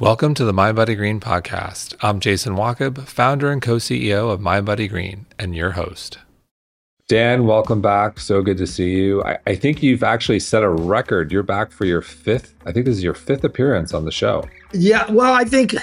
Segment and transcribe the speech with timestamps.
[0.00, 1.96] Welcome to the Mindbody Green podcast.
[2.00, 6.18] I'm Jason Wachob, founder and co-CEO of Mindbody Green, and your host.
[7.08, 8.20] Dan, welcome back.
[8.20, 9.24] So good to see you.
[9.24, 11.32] I, I, think you've actually set a record.
[11.32, 12.54] You're back for your fifth.
[12.64, 14.44] I think this is your fifth appearance on the show.
[14.72, 15.80] Yeah, well, I think uh,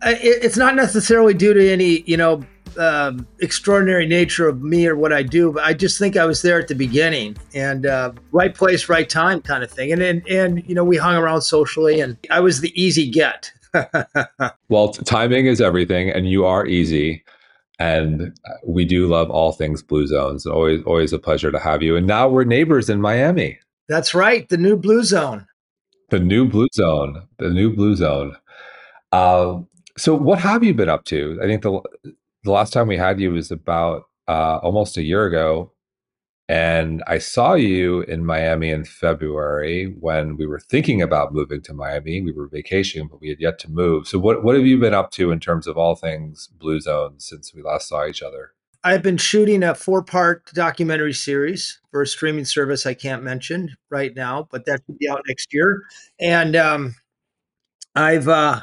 [0.00, 2.42] it's not necessarily due to any, you know,
[2.78, 6.42] uh, extraordinary nature of me or what I do, but I just think I was
[6.42, 9.92] there at the beginning and uh, right place, right time kind of thing.
[9.92, 13.52] And, and and you know, we hung around socially, and I was the easy get.
[14.68, 17.24] well, timing is everything, and you are easy.
[17.78, 20.46] And we do love all things Blue Zones.
[20.46, 21.96] Always, always a pleasure to have you.
[21.96, 23.58] And now we're neighbors in Miami.
[23.88, 25.46] That's right, the new Blue Zone.
[26.10, 27.26] The new Blue Zone.
[27.38, 28.36] The new Blue Zone.
[29.10, 29.60] Uh,
[29.98, 31.38] so, what have you been up to?
[31.42, 31.80] I think the
[32.44, 35.72] the last time we had you was about uh, almost a year ago.
[36.48, 41.72] And I saw you in Miami in February when we were thinking about moving to
[41.72, 42.20] Miami.
[42.20, 44.06] We were vacationing, but we had yet to move.
[44.06, 47.14] So, what, what have you been up to in terms of all things Blue Zone
[47.18, 48.50] since we last saw each other?
[48.84, 53.76] I've been shooting a four part documentary series for a streaming service I can't mention
[53.90, 55.82] right now, but that should be out next year.
[56.20, 56.96] And um,
[57.94, 58.62] I've uh,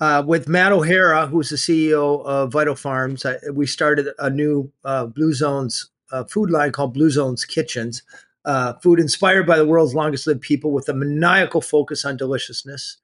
[0.00, 4.70] uh, with Matt O'Hara, who's the CEO of Vital Farms, I, we started a new
[4.84, 8.02] uh, Blue Zones uh, food line called Blue Zones Kitchens.
[8.44, 12.98] Uh, food inspired by the world's longest lived people with a maniacal focus on deliciousness.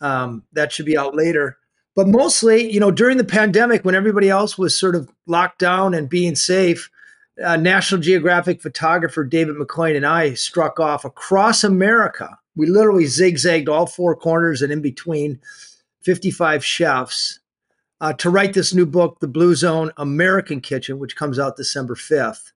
[0.00, 1.58] Um, that should be out later.
[1.94, 5.94] But mostly, you know, during the pandemic, when everybody else was sort of locked down
[5.94, 6.90] and being safe,
[7.44, 12.38] uh, National Geographic photographer David McLain and I struck off across America.
[12.56, 15.40] We literally zigzagged all four corners and in between
[16.02, 17.40] 55 chefs
[18.00, 21.94] uh, to write this new book, The Blue Zone American Kitchen, which comes out December
[21.94, 22.52] 5th.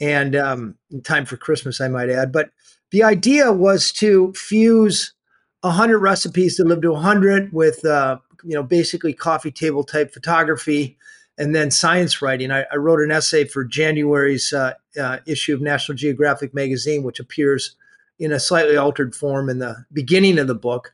[0.00, 2.32] And um, in time for Christmas, I might add.
[2.32, 2.50] But
[2.90, 5.14] the idea was to fuse
[5.62, 10.98] 100 recipes to live to 100 with, uh, you know, basically coffee table type photography
[11.38, 12.50] and then science writing.
[12.50, 17.20] I, I wrote an essay for January's uh, uh, issue of National Geographic magazine, which
[17.20, 17.76] appears
[18.18, 20.92] in a slightly altered form in the beginning of the book.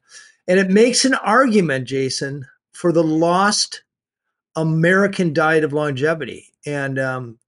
[0.50, 3.84] And it makes an argument, Jason, for the lost
[4.56, 6.46] American diet of longevity.
[6.66, 7.38] And um,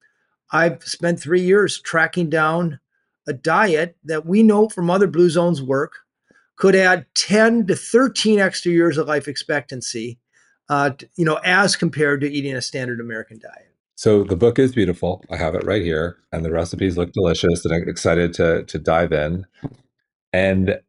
[0.52, 2.78] I've spent three years tracking down
[3.26, 5.94] a diet that we know from other Blue Zones work
[6.54, 10.20] could add 10 to 13 extra years of life expectancy,
[10.68, 13.74] uh, you know, as compared to eating a standard American diet.
[13.96, 15.24] So the book is beautiful.
[15.28, 18.78] I have it right here, and the recipes look delicious, and I'm excited to to
[18.78, 19.44] dive in.
[20.32, 20.80] And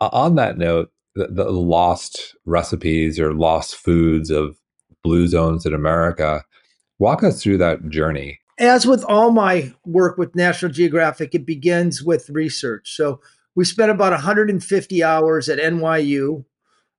[0.00, 4.56] uh, on that note, the, the lost recipes or lost foods of
[5.02, 6.44] blue zones in America.
[6.98, 8.38] Walk us through that journey.
[8.58, 12.94] As with all my work with National Geographic, it begins with research.
[12.94, 13.20] So
[13.54, 16.44] we spent about 150 hours at NYU.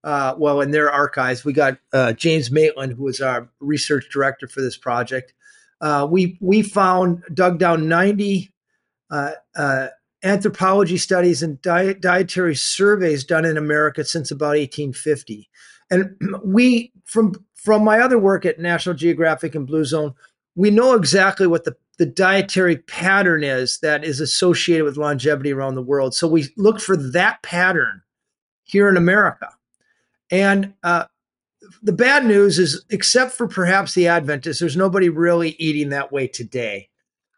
[0.03, 4.47] Uh, well, in their archives, we got uh, James Maitland, who was our research director
[4.47, 5.33] for this project.
[5.81, 8.51] Uh, we we found dug down 90
[9.11, 9.87] uh, uh,
[10.23, 15.49] anthropology studies and diet, dietary surveys done in America since about 1850.
[15.89, 20.13] And we, from from my other work at National Geographic and Blue Zone,
[20.55, 25.75] we know exactly what the, the dietary pattern is that is associated with longevity around
[25.75, 26.15] the world.
[26.15, 28.01] So we look for that pattern
[28.63, 29.49] here in America.
[30.29, 31.05] And uh,
[31.81, 36.27] the bad news is, except for perhaps the Adventists, there's nobody really eating that way
[36.27, 36.89] today.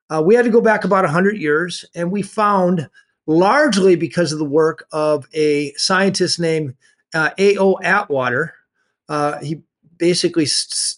[0.10, 2.90] Uh, we had to go back about 100 years, and we found,
[3.28, 6.76] largely because of the work of a scientist named
[7.14, 7.78] uh, A.O.
[7.84, 8.56] Atwater,
[9.08, 9.62] uh, he
[9.98, 10.48] basically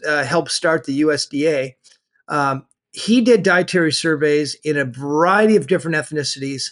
[0.08, 1.76] uh, helped start the USDA.
[2.28, 6.72] Um, he did dietary surveys in a variety of different ethnicities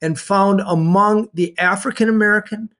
[0.00, 2.70] and found among the African American,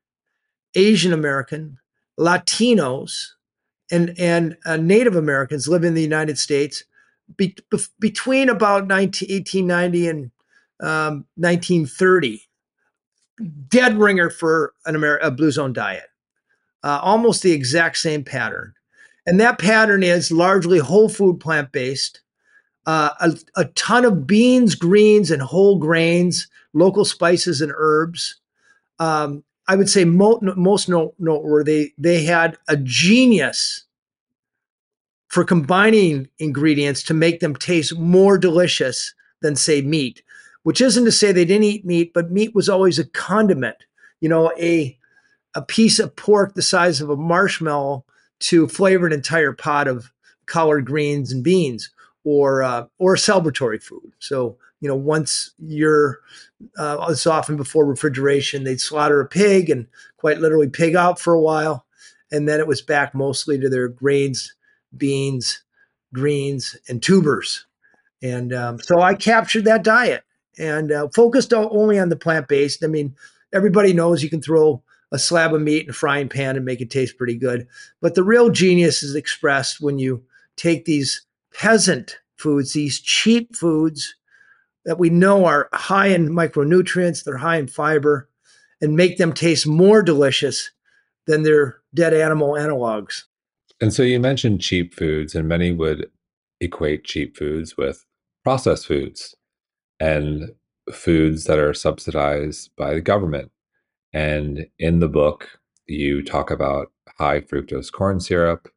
[0.74, 1.78] Asian American,
[2.18, 3.32] Latinos,
[3.90, 6.84] and, and uh, Native Americans living in the United States
[7.36, 10.30] be, be, between about 19, 1890 and
[10.80, 12.42] um, 1930,
[13.68, 16.08] dead ringer for an Amer- a blue zone diet.
[16.82, 18.72] Uh, almost the exact same pattern.
[19.26, 22.20] And that pattern is largely whole food plant based,
[22.86, 28.40] uh, a, a, ton of beans, greens, and whole grains, local spices and herbs.
[29.00, 33.85] Um, I would say mo- most noteworthy, they had a genius
[35.36, 39.12] for combining ingredients to make them taste more delicious
[39.42, 40.22] than, say, meat,
[40.62, 43.76] which isn't to say they didn't eat meat, but meat was always a condiment.
[44.20, 44.98] You know, a,
[45.54, 48.06] a piece of pork the size of a marshmallow
[48.38, 50.10] to flavor an entire pot of
[50.46, 51.90] collard greens and beans
[52.24, 54.14] or uh, or celebratory food.
[54.18, 56.20] So you know, once you're
[56.78, 59.86] uh, it's often before refrigeration, they'd slaughter a pig and
[60.16, 61.84] quite literally pig out for a while,
[62.32, 64.55] and then it was back mostly to their grains,
[64.98, 65.62] beans,
[66.12, 67.66] greens, and tubers.
[68.22, 70.24] And um, so I captured that diet
[70.58, 72.82] and uh, focused only on the plant based.
[72.82, 73.14] I mean,
[73.52, 74.82] everybody knows you can throw
[75.12, 77.66] a slab of meat in a frying pan and make it taste pretty good.
[78.00, 80.24] But the real genius is expressed when you
[80.56, 84.14] take these peasant foods, these cheap foods
[84.84, 88.28] that we know are high in micronutrients, they're high in fiber,
[88.80, 90.70] and make them taste more delicious
[91.26, 93.24] than their dead animal analogs.
[93.80, 96.10] And so you mentioned cheap foods, and many would
[96.60, 98.04] equate cheap foods with
[98.44, 99.34] processed foods
[100.00, 100.52] and
[100.92, 103.50] foods that are subsidized by the government.
[104.12, 108.68] And in the book, you talk about high fructose corn syrup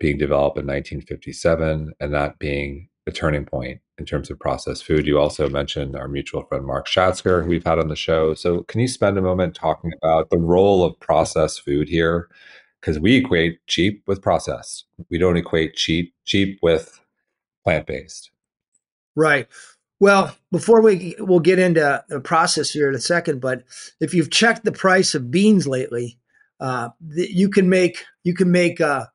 [0.00, 5.06] being developed in 1957 and that being a turning point in terms of processed food.
[5.06, 8.34] You also mentioned our mutual friend Mark Schatzker, who we've had on the show.
[8.34, 12.28] So, can you spend a moment talking about the role of processed food here?
[12.84, 14.84] Because we equate cheap with processed.
[15.08, 17.00] We don't equate cheap cheap with
[17.62, 18.30] plant based.
[19.16, 19.48] Right.
[20.00, 23.64] Well, before we we'll get into the process here in a second, but
[24.00, 26.18] if you've checked the price of beans lately,
[26.60, 29.10] uh, you can make you can make a,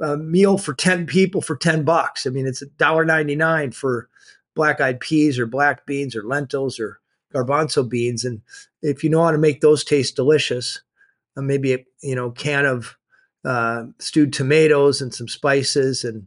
[0.00, 2.24] a, meal for ten people for ten bucks.
[2.24, 4.08] I mean, it's a dollar ninety nine for
[4.54, 7.00] black eyed peas or black beans or lentils or
[7.34, 8.42] garbanzo beans, and
[8.80, 10.82] if you know how to make those taste delicious,
[11.36, 12.97] uh, maybe a you know can of
[13.44, 16.26] uh, stewed tomatoes and some spices and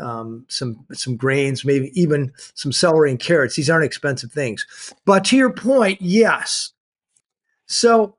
[0.00, 3.56] um, some some grains, maybe even some celery and carrots.
[3.56, 4.66] These aren't expensive things.
[5.04, 6.72] But to your point, yes.
[7.66, 8.16] So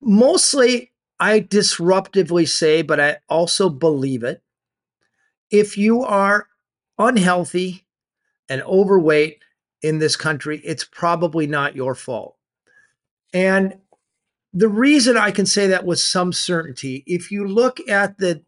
[0.00, 4.42] mostly I disruptively say, but I also believe it.
[5.50, 6.48] If you are
[6.98, 7.86] unhealthy
[8.48, 9.42] and overweight
[9.82, 12.36] in this country, it's probably not your fault.
[13.32, 13.78] And
[14.56, 18.42] the reason I can say that with some certainty, if you look at the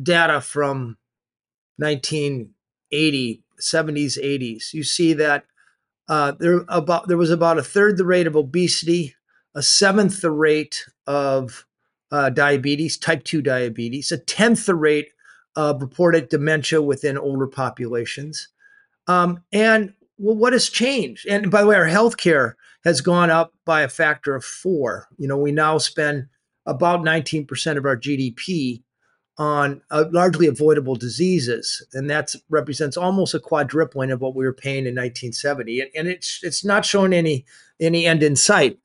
[0.00, 0.96] data from
[1.78, 5.46] 1980, 70s, 80s, you see that
[6.08, 9.16] uh, there about there was about a third the rate of obesity,
[9.56, 11.66] a seventh the rate of
[12.12, 15.10] uh, diabetes, type 2 diabetes, a tenth the rate
[15.56, 18.48] of reported dementia within older populations.
[19.08, 21.26] Um, and well, what has changed?
[21.26, 22.54] And by the way, our healthcare
[22.84, 25.08] has gone up by a factor of four.
[25.18, 26.26] You know, we now spend
[26.66, 28.82] about 19% of our GDP
[29.38, 34.52] on uh, largely avoidable diseases, and that represents almost a quadrupling of what we were
[34.52, 35.80] paying in 1970.
[35.80, 37.46] And, and it's it's not showing any
[37.80, 38.78] any end in sight.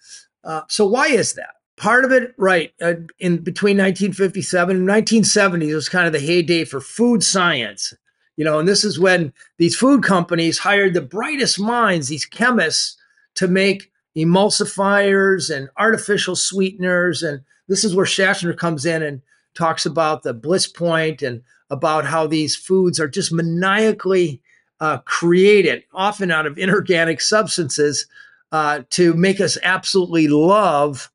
[0.43, 1.55] Uh, so why is that?
[1.75, 6.63] Part of it, right, uh, in between 1957 and 1970, was kind of the heyday
[6.63, 7.93] for food science.
[8.37, 12.97] You know, and this is when these food companies hired the brightest minds, these chemists,
[13.35, 17.21] to make emulsifiers and artificial sweeteners.
[17.21, 19.21] And this is where Schatzker comes in and
[19.53, 24.41] talks about the bliss point and about how these foods are just maniacally
[24.79, 28.07] uh, created, often out of inorganic substances,
[28.51, 31.11] uh, to make us absolutely love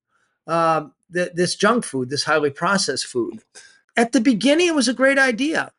[0.46, 3.42] uh, th- this junk food, this highly processed food.
[3.96, 5.72] At the beginning, it was a great idea.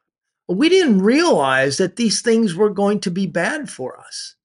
[0.48, 4.36] We didn't realize that these things were going to be bad for us.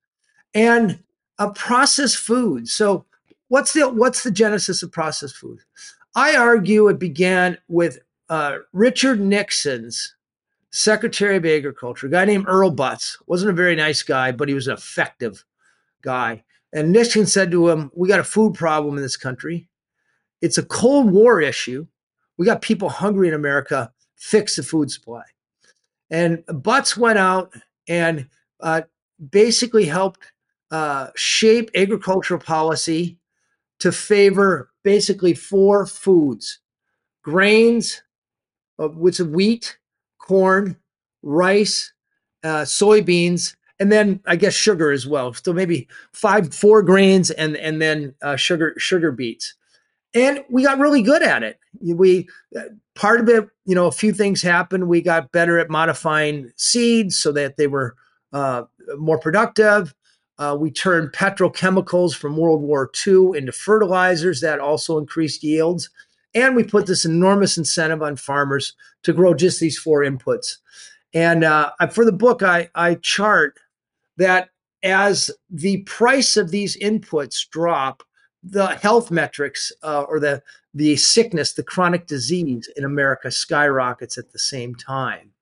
[0.54, 1.00] And
[1.38, 2.68] a processed food.
[2.68, 3.04] So,
[3.48, 5.60] what's the what's the genesis of processed food?
[6.14, 7.98] I argue it began with
[8.28, 10.14] uh, Richard Nixon's
[10.70, 13.16] Secretary of Agriculture, a guy named Earl Butz.
[13.26, 15.44] wasn't a very nice guy, but he was an effective
[16.02, 16.42] guy.
[16.72, 19.68] And Nixon said to him, We got a food problem in this country.
[20.42, 21.86] It's a Cold War issue.
[22.36, 23.90] We got people hungry in America.
[24.16, 25.22] Fix the food supply.
[26.10, 27.54] And Butz went out
[27.88, 28.28] and
[28.60, 28.82] uh,
[29.30, 30.20] basically helped
[30.70, 33.18] uh, shape agricultural policy
[33.80, 36.60] to favor basically four foods
[37.22, 38.02] grains,
[38.78, 39.78] of which of wheat,
[40.18, 40.76] corn,
[41.22, 41.92] rice,
[42.44, 45.34] uh, soybeans, and then I guess sugar as well.
[45.34, 49.54] So maybe five, four grains, and and then uh, sugar sugar beets.
[50.14, 51.58] And we got really good at it.
[51.82, 52.62] We uh,
[52.94, 54.88] part of it, you know, a few things happened.
[54.88, 57.96] We got better at modifying seeds so that they were
[58.32, 58.62] uh,
[58.98, 59.94] more productive.
[60.38, 65.88] Uh, we turned petrochemicals from World War II into fertilizers that also increased yields.
[66.34, 68.74] And we put this enormous incentive on farmers
[69.04, 70.58] to grow just these four inputs.
[71.14, 73.58] And uh, for the book, I, I chart
[74.18, 74.50] that
[74.82, 78.02] as the price of these inputs drop,
[78.42, 80.42] the health metrics uh, or the
[80.74, 85.32] the sickness, the chronic disease in America skyrockets at the same time.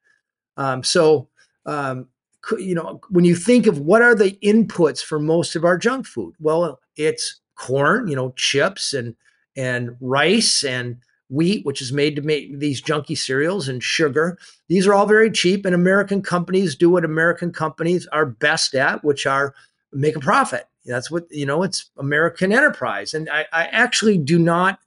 [0.57, 1.29] Um, so,
[1.67, 2.07] um,
[2.59, 6.07] you know, when you think of what are the inputs for most of our junk
[6.07, 9.15] food, well, it's corn, you know, chips and
[9.57, 10.97] and rice and
[11.31, 14.39] wheat, which is made to make these junky cereals, and sugar.
[14.69, 19.05] These are all very cheap, and American companies do what American companies are best at,
[19.05, 19.55] which are
[19.93, 20.67] make a profit.
[20.85, 21.63] That's what you know.
[21.63, 24.79] It's American enterprise, and I, I actually do not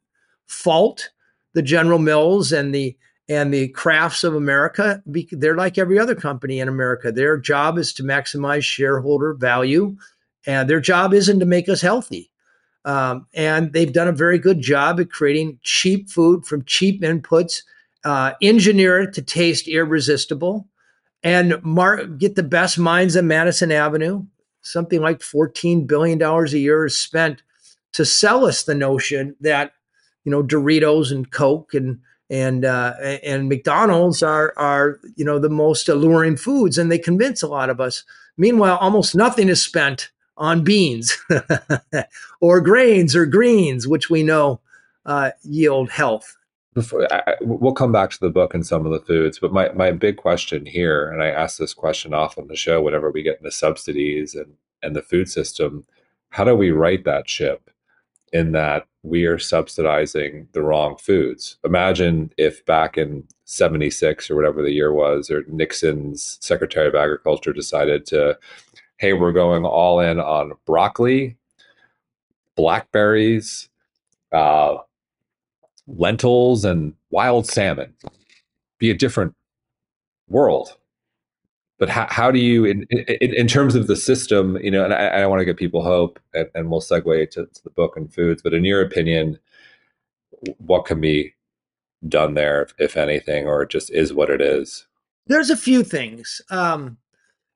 [0.45, 1.09] fault
[1.53, 2.95] the General Mills and the
[3.29, 5.01] and the Krafts of America.
[5.05, 7.11] They're like every other company in America.
[7.11, 9.97] Their job is to maximize shareholder value,
[10.45, 12.31] and their job isn't to make us healthy.
[12.85, 17.63] Um, and they've done a very good job at creating cheap food from cheap inputs,
[18.05, 20.65] uh, engineer it to taste irresistible,
[21.21, 24.25] and mar- get the best minds on Madison Avenue.
[24.61, 27.43] Something like $14 billion a year is spent
[27.91, 29.73] to sell us the notion that,
[30.23, 32.93] you know, Doritos and Coke and and uh,
[33.23, 37.69] and McDonald's are are you know the most alluring foods, and they convince a lot
[37.69, 38.03] of us.
[38.37, 41.17] Meanwhile, almost nothing is spent on beans
[42.41, 44.59] or grains or greens, which we know
[45.05, 46.35] uh, yield health.
[46.73, 49.69] Before, I, we'll come back to the book and some of the foods, but my,
[49.69, 53.23] my big question here, and I ask this question often on the show whenever we
[53.23, 54.53] get into subsidies and,
[54.83, 55.85] and the food system,
[56.29, 57.71] how do we right that ship
[58.33, 61.57] in that we are subsidizing the wrong foods?
[61.63, 67.53] Imagine if back in 76 or whatever the year was, or Nixon's Secretary of Agriculture
[67.53, 68.37] decided to
[68.97, 71.37] hey, we're going all in on broccoli,
[72.55, 73.69] blackberries,
[74.31, 74.77] uh,
[75.87, 77.93] lentils, and wild salmon.
[78.79, 79.35] Be a different
[80.27, 80.76] world.
[81.79, 84.93] But how, how do you, in, in, in terms of the system, you know, and
[84.93, 87.95] I, I want to give people hope, and, and we'll segue to, to the book
[87.95, 89.37] and foods, but in your opinion,
[90.57, 91.35] what can be
[92.07, 94.87] done there, if, if anything, or it just is what it is?
[95.27, 96.41] There's a few things.
[96.49, 96.97] Um,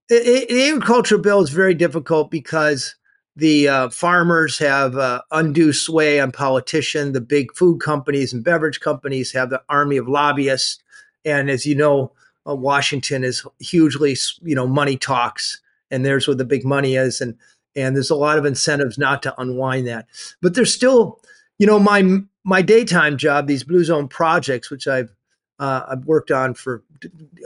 [0.09, 2.95] the agricultural bill is very difficult because
[3.35, 7.13] the uh, farmers have uh, undue sway on politicians.
[7.13, 10.83] The big food companies and beverage companies have the army of lobbyists,
[11.23, 12.11] and as you know,
[12.47, 17.21] uh, Washington is hugely, you know, money talks, and there's where the big money is,
[17.21, 17.35] and
[17.75, 20.07] and there's a lot of incentives not to unwind that.
[20.41, 21.21] But there's still,
[21.57, 25.13] you know, my my daytime job, these blue zone projects, which I've
[25.61, 26.83] uh, I've worked on for,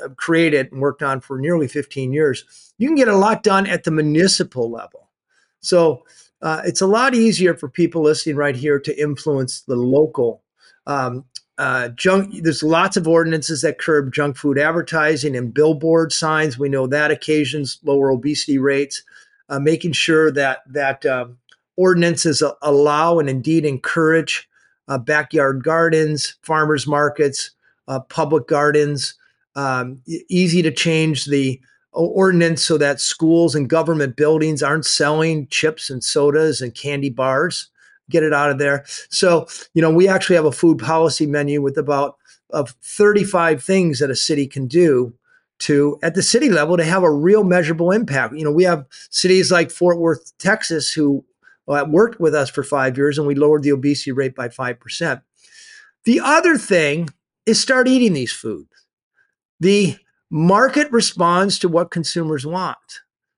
[0.04, 2.46] I've created and worked on for nearly 15 years,
[2.78, 5.10] you can get a lot done at the municipal level.
[5.60, 6.06] So
[6.42, 10.44] uh, it's a lot easier for people listening right here to influence the local.
[10.88, 11.26] Um,
[11.58, 12.44] uh, junk.
[12.44, 16.58] There's lots of ordinances that curb junk food advertising and billboard signs.
[16.58, 19.04] We know that occasions lower obesity rates.
[19.48, 21.38] Uh, making sure that that um,
[21.78, 24.50] ordinances allow and indeed encourage
[24.88, 27.52] uh, backyard gardens, farmers markets,
[27.88, 29.14] uh, public gardens.
[29.56, 35.90] Um, easy to change the ordinance so that schools and government buildings aren't selling chips
[35.90, 37.70] and sodas and candy bars.
[38.10, 38.86] Get it out of there.
[39.10, 42.18] So, you know, we actually have a food policy menu with about
[42.52, 45.14] of 35 things that a city can do
[45.58, 48.36] to at the city level to have a real measurable impact.
[48.36, 51.26] You know, we have cities like Fort Worth, Texas, who
[51.68, 55.22] uh, worked with us for five years and we lowered the obesity rate by 5%.
[56.04, 57.10] The other thing
[57.46, 58.70] is start eating these foods.
[59.60, 59.98] The
[60.30, 62.78] market responds to what consumers want.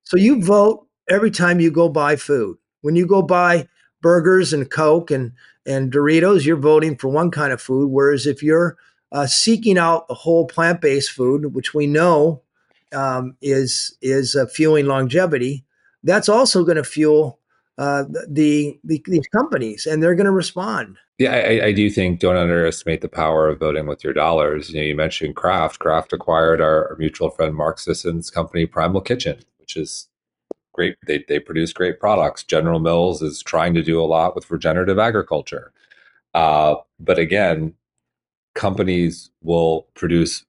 [0.03, 2.57] So you vote every time you go buy food.
[2.81, 3.67] When you go buy
[4.01, 5.31] burgers and Coke and,
[5.65, 7.89] and Doritos, you're voting for one kind of food.
[7.89, 8.77] Whereas if you're
[9.11, 12.41] uh, seeking out the whole plant based food, which we know
[12.93, 15.65] um, is, is uh, fueling longevity,
[16.03, 17.39] that's also going to fuel
[17.77, 20.97] uh, the, the, these companies and they're going to respond.
[21.19, 24.69] Yeah, I, I, do think don't underestimate the power of voting with your dollars.
[24.69, 25.79] You know, you mentioned Kraft.
[25.79, 30.07] Kraft acquired our, our mutual friend Mark Sisson's company, Primal Kitchen, which is
[30.77, 30.95] great.
[31.05, 32.43] They, they produce great products.
[32.43, 35.73] General Mills is trying to do a lot with regenerative agriculture.
[36.33, 37.73] Uh, but again,
[38.55, 40.45] companies will produce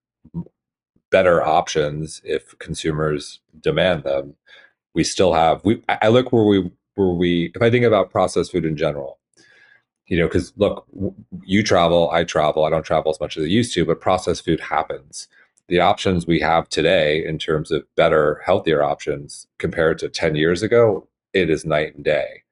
[1.11, 4.35] better options if consumers demand them.
[4.95, 5.65] We still have.
[5.65, 7.53] We I look where we where we.
[7.55, 9.19] If I think about processed food in general,
[10.07, 10.87] you know, because look,
[11.45, 14.45] you travel, I travel, I don't travel as much as I used to, but processed
[14.45, 15.29] food happens.
[15.69, 20.63] The options we have today in terms of better, healthier options compared to 10 years
[20.63, 22.43] ago, it is night and day.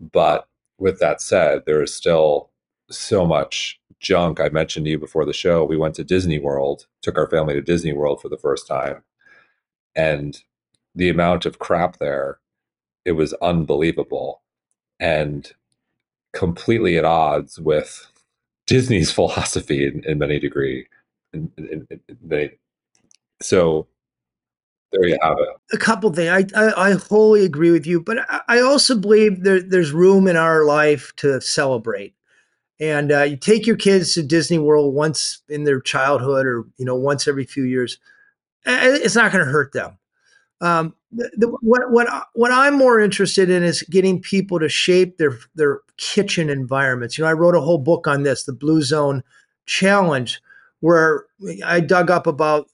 [0.00, 0.46] But
[0.78, 2.50] with that said, there is still
[2.90, 4.38] so much junk.
[4.38, 7.54] I mentioned to you before the show, we went to Disney World, took our family
[7.54, 9.02] to Disney World for the first time.
[9.96, 10.40] And
[10.94, 12.38] the amount of crap there,
[13.04, 14.42] it was unbelievable.
[15.00, 15.50] And
[16.32, 18.10] completely at odds with
[18.66, 20.86] Disney's philosophy in, in many degree.
[21.32, 22.50] In, in, in,
[23.42, 23.86] so
[24.92, 25.48] there you have it.
[25.74, 26.52] A couple things.
[26.54, 28.18] I, I, I wholly agree with you, but
[28.48, 32.14] I, also believe there, there's room in our life to celebrate.
[32.80, 36.84] and uh, you take your kids to Disney World once in their childhood, or you
[36.84, 37.98] know, once every few years.
[38.64, 39.98] It's not going to hurt them.
[40.60, 45.16] Um, the, the, what what what I'm more interested in is getting people to shape
[45.16, 47.16] their their kitchen environments.
[47.16, 49.22] You know, I wrote a whole book on this, the Blue Zone
[49.66, 50.40] Challenge,
[50.80, 51.26] where
[51.64, 52.68] I dug up about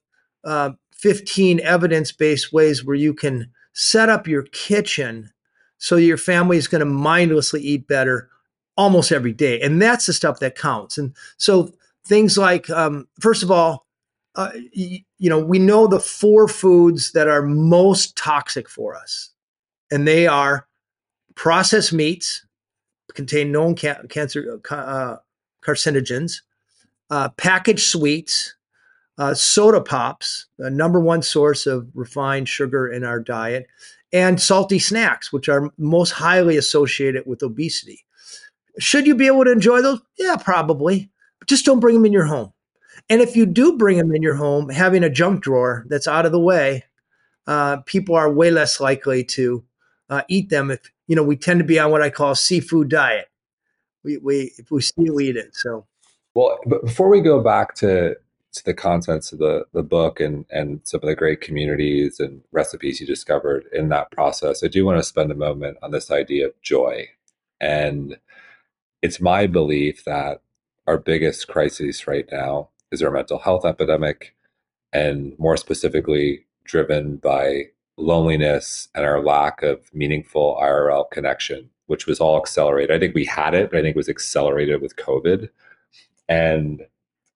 [0.44, 5.30] uh, 15 evidence based ways where you can set up your kitchen
[5.78, 8.30] so your family is going to mindlessly eat better
[8.76, 9.60] almost every day.
[9.60, 10.98] And that's the stuff that counts.
[10.98, 11.70] And so
[12.06, 13.86] things like, um, first of all,
[14.36, 19.30] uh, you, you know, we know the four foods that are most toxic for us,
[19.92, 20.66] and they are
[21.36, 22.44] processed meats,
[23.14, 25.16] contain known ca- cancer uh,
[25.64, 26.40] carcinogens,
[27.14, 28.56] uh, packaged sweets,
[29.18, 33.68] uh, soda pops, the number one source of refined sugar in our diet,
[34.12, 38.04] and salty snacks, which are most highly associated with obesity.
[38.80, 40.00] Should you be able to enjoy those?
[40.18, 41.08] Yeah, probably.
[41.38, 42.52] But just don't bring them in your home.
[43.08, 46.26] And if you do bring them in your home, having a junk drawer that's out
[46.26, 46.82] of the way,
[47.46, 49.62] uh, people are way less likely to
[50.10, 50.72] uh, eat them.
[50.72, 53.28] If you know, we tend to be on what I call seafood diet.
[54.02, 55.54] We we if we see we eat it.
[55.54, 55.86] So,
[56.34, 58.16] well, but before we go back to
[58.52, 62.42] to the contents of the the book and and some of the great communities and
[62.52, 66.10] recipes you discovered in that process, I do want to spend a moment on this
[66.10, 67.08] idea of joy
[67.60, 68.18] and
[69.02, 70.40] it's my belief that
[70.86, 74.34] our biggest crisis right now is our mental health epidemic,
[74.92, 77.64] and more specifically, driven by
[77.96, 82.94] loneliness and our lack of meaningful IRL connection, which was all accelerated.
[82.94, 85.48] I think we had it, but I think it was accelerated with COVID.
[86.28, 86.82] And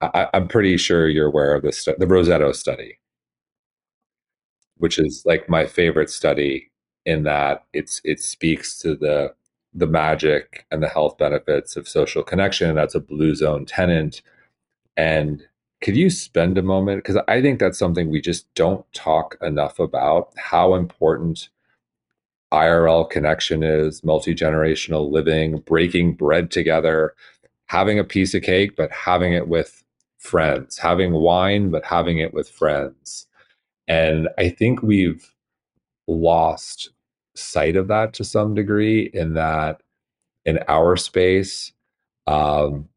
[0.00, 2.98] I, am pretty sure you're aware of this, the Roseto study,
[4.76, 6.70] which is like my favorite study
[7.04, 9.34] in that it's it speaks to the
[9.74, 12.74] the magic and the health benefits of social connection.
[12.74, 14.22] That's a blue zone tenant.
[14.96, 15.46] And
[15.80, 17.02] could you spend a moment?
[17.02, 21.48] Because I think that's something we just don't talk enough about how important
[22.52, 27.14] IRL connection is, multi generational living, breaking bread together,
[27.68, 29.84] having a piece of cake, but having it with
[30.18, 33.26] friends, having wine, but having it with friends.
[33.86, 35.32] And I think we've
[36.06, 36.90] lost
[37.34, 39.82] sight of that to some degree in that
[40.44, 41.72] in our space
[42.26, 42.88] um,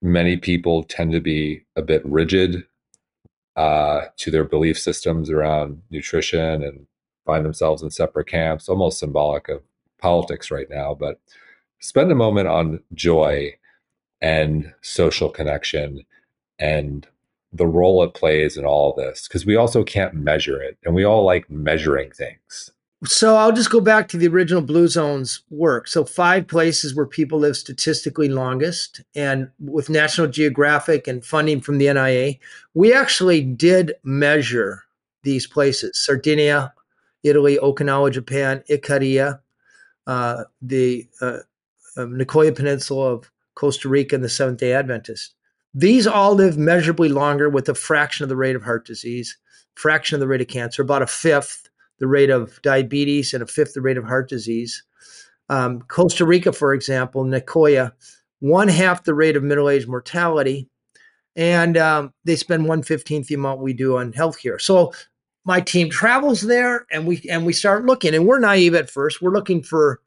[0.00, 2.64] many people tend to be a bit rigid
[3.56, 6.86] uh, to their belief systems around nutrition and
[7.26, 9.62] find themselves in separate camps almost symbolic of
[9.98, 11.20] politics right now but
[11.84, 13.54] spend a moment on joy
[14.22, 16.02] and social connection
[16.58, 17.06] and
[17.52, 21.04] the role it plays in all this because we also can't measure it and we
[21.04, 22.70] all like measuring things
[23.04, 25.88] so I'll just go back to the original Blue Zones work.
[25.88, 31.76] So five places where people live statistically longest, and with National Geographic and funding from
[31.76, 32.36] the NIA,
[32.72, 34.84] we actually did measure
[35.22, 36.72] these places: Sardinia,
[37.22, 39.40] Italy, Okinawa, Japan, Ikaria,
[40.06, 41.40] uh, the uh,
[41.96, 45.34] um, Nicoya Peninsula of Costa Rica, and the Seventh Day Adventist.
[45.74, 49.36] These all live measurably longer with a fraction of the rate of heart disease,
[49.74, 53.46] fraction of the rate of cancer, about a fifth the rate of diabetes and a
[53.46, 54.82] fifth the rate of heart disease.
[55.48, 57.92] Um, Costa Rica, for example, Nicoya,
[58.40, 60.68] one half the rate of middle age mortality,
[61.36, 64.60] and um, they spend one fifteenth the amount we do on healthcare.
[64.60, 64.92] So
[65.44, 69.20] my team travels there, and we and we start looking, and we're naive at first.
[69.20, 70.00] We're looking for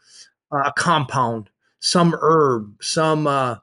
[0.51, 3.55] uh, a compound, some herb, some uh,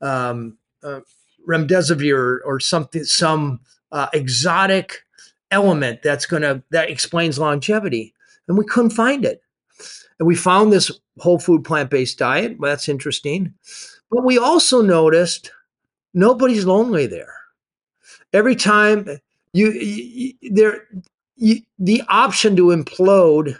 [0.00, 1.00] um, uh,
[1.48, 3.60] remdesivir, or something, some
[3.92, 5.04] uh, exotic
[5.50, 8.14] element that's going to that explains longevity.
[8.48, 9.42] And we couldn't find it.
[10.18, 12.58] And we found this whole food plant-based diet.
[12.58, 13.54] Well, that's interesting.
[14.10, 15.50] But we also noticed
[16.14, 17.34] nobody's lonely there.
[18.32, 19.06] Every time
[19.52, 20.86] you, you there
[21.36, 23.58] you, the option to implode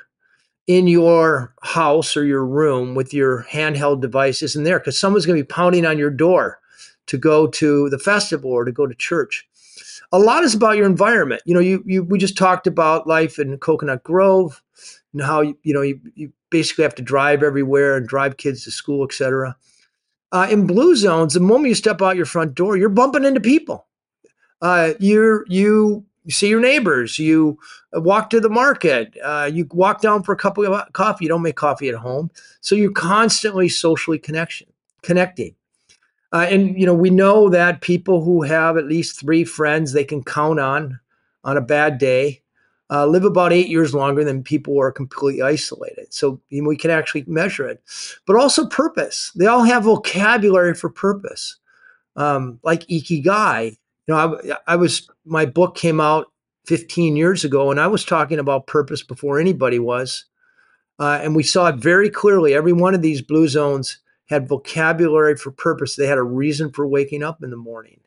[0.66, 5.38] in your house or your room with your handheld device isn't there because someone's going
[5.38, 6.59] to be pounding on your door
[7.07, 9.46] to go to the festival or to go to church
[10.12, 11.42] a lot is about your environment.
[11.44, 14.62] You know, you, you we just talked about life in Coconut Grove
[15.12, 18.64] and how you, you know you, you basically have to drive everywhere and drive kids
[18.64, 19.57] to school, etc.
[20.33, 23.40] Uh, in blue zones, the moment you step out your front door, you're bumping into
[23.40, 23.87] people.
[24.62, 27.19] Uh, you're you see your neighbors.
[27.19, 27.59] You
[27.93, 29.17] walk to the market.
[29.23, 31.25] Uh, you walk down for a cup of coffee.
[31.25, 34.69] You don't make coffee at home, so you're constantly socially connection
[35.03, 35.55] connecting.
[36.33, 40.05] Uh, and you know, we know that people who have at least three friends they
[40.05, 40.99] can count on
[41.45, 42.43] on a bad day
[42.91, 46.12] uh, live about eight years longer than people who are completely isolated.
[46.12, 47.83] So you know, we can actually measure it.
[48.27, 49.33] But also purpose.
[49.37, 51.57] They all have vocabulary for purpose,
[52.17, 53.77] um, like ikigai.
[54.07, 56.27] You know, I, I was my book came out
[56.66, 60.25] 15 years ago, and I was talking about purpose before anybody was.
[60.99, 62.55] Uh, and we saw it very clearly.
[62.55, 65.97] Every one of these blue zones had vocabulary for purpose.
[65.97, 68.01] They had a reason for waking up in the morning.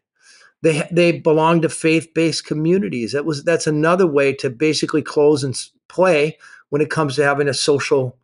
[0.61, 3.13] They they belong to faith-based communities.
[3.13, 5.57] That was that's another way to basically close and
[5.87, 6.37] play
[6.69, 8.17] when it comes to having a social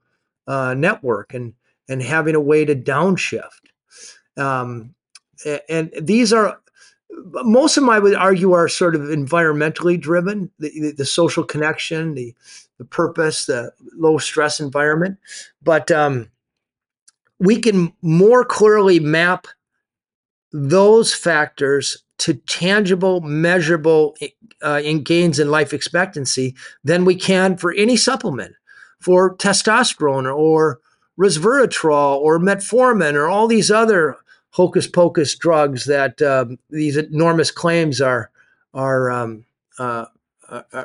[0.47, 1.53] uh, network and
[1.87, 3.61] and having a way to downshift.
[4.35, 4.95] Um,
[5.69, 6.59] and these are
[7.43, 11.43] most of them I would argue are sort of environmentally driven, the, the, the social
[11.43, 12.35] connection, the
[12.77, 15.17] the purpose, the low stress environment.
[15.63, 16.29] But um,
[17.39, 19.47] we can more clearly map
[20.51, 24.15] those factors to tangible, measurable
[24.63, 28.55] uh, in gains in life expectancy than we can for any supplement,
[28.99, 30.79] for testosterone or
[31.19, 34.17] resveratrol or metformin or all these other
[34.55, 38.31] hocus pocus drugs that um, these enormous claims are
[38.73, 39.43] are um,
[39.79, 40.05] uh,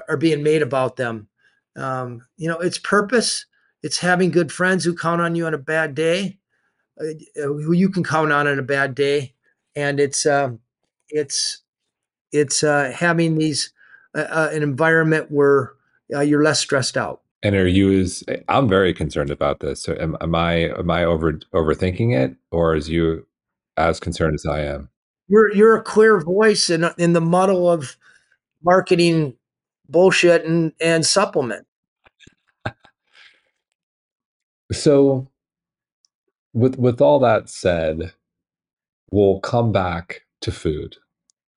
[0.09, 1.29] are being made about them.
[1.77, 3.47] Um, you know, it's purpose.
[3.85, 6.39] It's having good friends who count on you on a bad day,
[7.01, 7.05] uh,
[7.37, 9.35] who you can count on on a bad day,
[9.77, 10.59] and it's um,
[11.09, 11.63] it's
[12.33, 13.73] it's uh, having these
[14.17, 15.75] uh, uh, an environment where
[16.13, 17.23] uh, you're less stressed out.
[17.43, 19.81] And are you as I'm very concerned about this.
[19.81, 23.27] So am, am I am I over overthinking it, or is you
[23.77, 24.89] as concerned as I am?
[25.29, 27.97] You're you're a clear voice in in the muddle of
[28.65, 29.35] marketing
[29.89, 31.67] bullshit and and supplement.
[34.73, 35.29] so
[36.53, 38.13] with with all that said,
[39.11, 40.97] we'll come back to food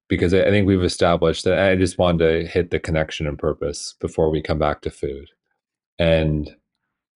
[0.08, 3.96] because I think we've established that I just wanted to hit the connection and purpose
[4.00, 5.30] before we come back to food.
[5.98, 6.56] And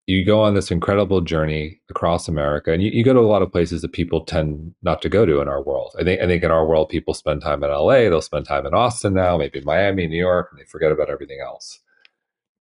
[0.06, 3.42] you go on this incredible journey across America, and you, you, go to a lot
[3.42, 5.94] of places that people tend not to go to in our world.
[5.98, 8.66] I think I think in our world, people spend time in LA, they'll spend time
[8.66, 11.80] in Austin now, maybe Miami, New York, and they forget about everything else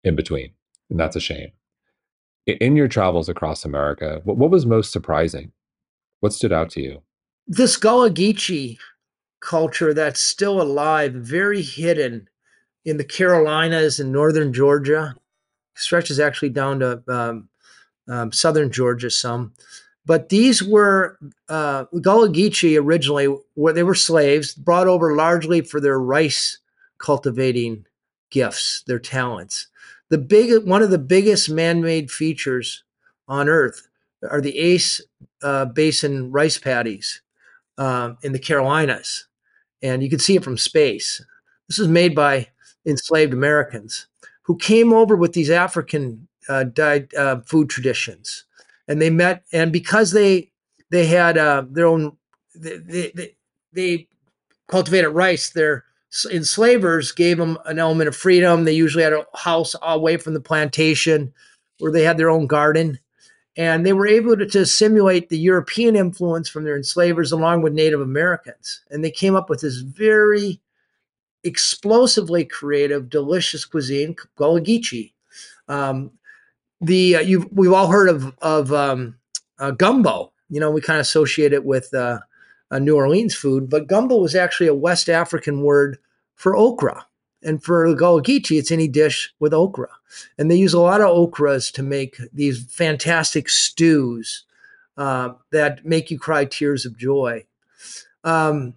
[0.04, 0.52] in between,
[0.90, 1.52] and that's a shame.
[2.46, 5.54] In your travels across America, what, what was most surprising?
[6.20, 7.02] What stood out to you?
[7.48, 8.78] This Gullah Geechee
[9.40, 12.30] culture that's still alive, very hidden
[12.86, 15.16] in the Carolinas and northern Georgia.
[15.76, 17.50] Stretches actually down to um,
[18.08, 19.54] um, southern Georgia some.
[20.06, 25.80] But these were uh, Gullah Geechee originally, where they were slaves, brought over largely for
[25.80, 26.60] their rice
[26.98, 27.86] cultivating
[28.30, 29.68] gifts, their talents.
[30.10, 32.84] The big one of the biggest man-made features
[33.28, 33.88] on Earth
[34.30, 35.02] are the Ace
[35.42, 37.22] uh, Basin rice paddies
[37.78, 39.28] uh, in the Carolinas
[39.84, 41.24] and you can see it from space.
[41.68, 42.48] This was made by
[42.86, 44.08] enslaved Americans
[44.44, 48.46] who came over with these African uh, died, uh, food traditions,
[48.88, 49.44] and they met.
[49.52, 50.52] And because they
[50.92, 52.18] they had uh, their own,
[52.56, 53.36] they, they,
[53.72, 54.08] they
[54.68, 55.50] cultivated rice.
[55.50, 55.86] Their
[56.32, 58.64] enslavers gave them an element of freedom.
[58.64, 61.34] They usually had a house away from the plantation,
[61.80, 63.00] where they had their own garden,
[63.58, 67.74] and they were able to, to, simulate the European influence from their enslavers along with
[67.74, 68.82] Native Americans.
[68.90, 70.60] And they came up with this very
[71.44, 74.16] explosively creative, delicious cuisine,
[74.60, 75.14] Geechee.
[75.68, 76.12] Um,
[76.82, 79.16] the uh, you've we've all heard of of um,
[79.60, 80.32] uh, gumbo.
[80.50, 82.20] You know, we kind of associate it with uh,
[82.80, 85.98] New Orleans food, but gumbo was actually a West African word
[86.36, 87.06] for okra.
[87.46, 89.90] And for the it's any dish with okra.
[90.38, 94.46] And they use a lot of okras to make these fantastic stews
[94.98, 97.46] uh, that make you cry tears of joy.
[98.24, 98.76] Um,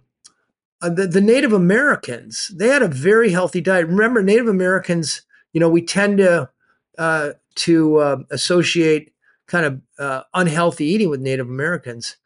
[0.81, 3.87] uh, the, the Native Americans, they had a very healthy diet.
[3.87, 6.49] Remember, Native Americans, you know, we tend to
[6.97, 9.13] uh, to uh, associate
[9.47, 12.17] kind of uh, unhealthy eating with Native Americans.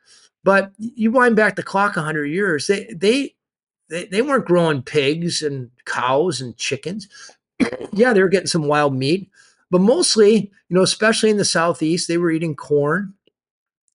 [0.43, 3.35] But you wind back the clock 100 years, they, they
[3.89, 7.07] they, they weren't growing pigs and cows and chickens.
[7.91, 9.29] yeah, they were getting some wild meat,
[9.69, 13.13] but mostly, you know, especially in the southeast, they were eating corn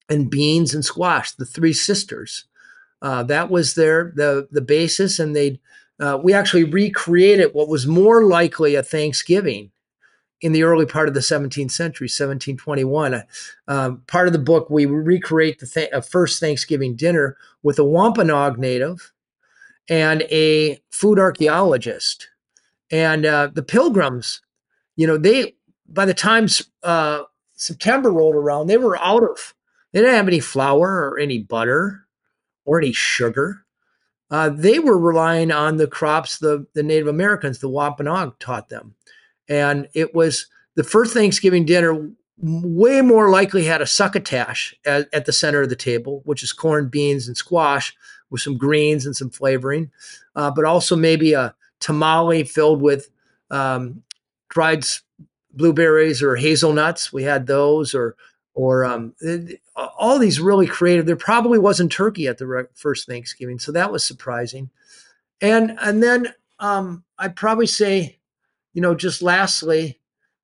[0.08, 2.44] and beans and squash, the three sisters.
[3.02, 5.60] Uh, that was their the the basis, and they
[6.00, 9.70] uh, we actually recreated what was more likely a Thanksgiving
[10.42, 13.14] in the early part of the 17th century, 1721.
[13.14, 13.22] Uh,
[13.68, 18.58] um, part of the book, we recreate the th- first Thanksgiving dinner with a Wampanoag
[18.58, 19.12] native
[19.88, 22.28] and a food archaeologist.
[22.90, 24.42] And uh, the pilgrims,
[24.96, 25.54] you know, they,
[25.88, 26.48] by the time
[26.82, 27.22] uh,
[27.54, 29.54] September rolled around, they were out of,
[29.92, 32.05] they didn't have any flour or any butter
[32.66, 33.64] or any sugar.
[34.30, 38.94] uh, they were relying on the crops the, the Native Americans, the Wampanoag, taught them.
[39.48, 45.24] And it was the first Thanksgiving dinner way more likely had a succotash at, at,
[45.24, 47.96] the center of the table, which is corn, beans, and squash
[48.28, 49.90] with some greens and some flavoring,
[50.34, 53.08] uh, but also maybe a tamale filled with
[53.50, 54.02] um,
[54.50, 54.84] dried
[55.52, 57.12] blueberries or hazelnuts.
[57.12, 58.16] We had those, or
[58.54, 59.14] or um,
[59.76, 61.06] all these really creative.
[61.06, 64.70] There probably wasn't turkey at the first Thanksgiving, so that was surprising.
[65.40, 68.18] And and then um, I'd probably say,
[68.72, 70.00] you know, just lastly,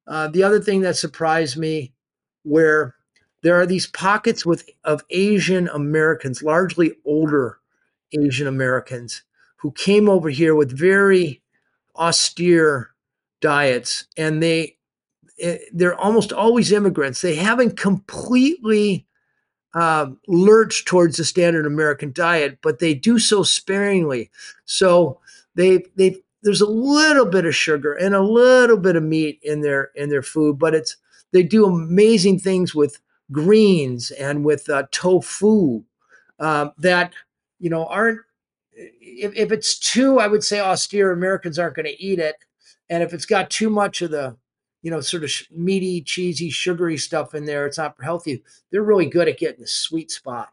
[0.06, 1.92] uh, the other thing that surprised me,
[2.42, 2.94] where
[3.42, 7.58] there are these pockets with of Asian Americans, largely older
[8.12, 9.22] Asian Americans,
[9.56, 11.42] who came over here with very
[11.96, 12.90] austere
[13.40, 14.76] diets, and they
[15.40, 17.22] eh, they're almost always immigrants.
[17.22, 19.06] They haven't completely
[19.74, 24.30] um, lurched towards the standard American diet, but they do so sparingly.
[24.64, 25.20] So
[25.54, 29.60] they they there's a little bit of sugar and a little bit of meat in
[29.60, 30.96] their in their food, but it's
[31.32, 32.98] they do amazing things with
[33.30, 35.82] greens and with uh, tofu
[36.38, 37.12] uh, that
[37.58, 38.20] you know aren't
[38.74, 42.36] if, if it's too i would say austere americans aren't going to eat it
[42.90, 44.36] and if it's got too much of the
[44.82, 48.42] you know sort of meaty cheesy sugary stuff in there it's not healthy.
[48.70, 50.50] They're really good at getting the sweet spot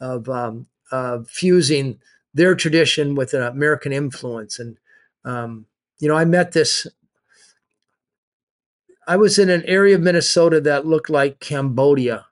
[0.00, 1.98] of um, uh, fusing
[2.34, 4.58] their tradition with an american influence.
[4.58, 4.76] And
[5.24, 5.66] um,
[5.98, 6.86] you know i met this
[9.06, 12.26] i was in an area of minnesota that looked like cambodia.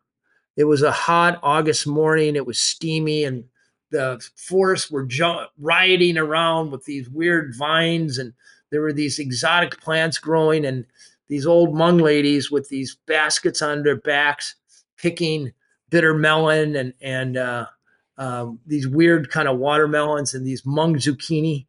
[0.56, 3.44] It was a hot august morning it was steamy and
[3.90, 8.32] the forests were ju- rioting around with these weird vines and
[8.70, 10.86] there were these exotic plants growing and
[11.28, 14.54] these old Hmong ladies with these baskets on their backs
[14.96, 15.52] picking
[15.90, 17.66] bitter melon and and uh,
[18.18, 21.66] um, these weird kind of watermelons and these Hmong zucchini.